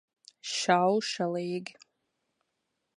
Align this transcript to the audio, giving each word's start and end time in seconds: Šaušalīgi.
Šaušalīgi. 0.53 1.77